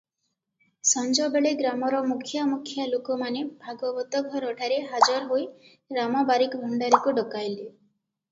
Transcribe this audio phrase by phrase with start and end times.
[0.91, 5.45] ସଞ୍ଜବେଳେ ଗ୍ରାମର ମୁଖିଆ ମୁଖିଆ ଲୋକମାନେ ଭାଗବତଘରଠାରେ ହାଜର ହୋଇ
[5.99, 7.69] ରାମ ବାରିକ ଭଣ୍ଡାରିକୁ ଡକାଇଲେ।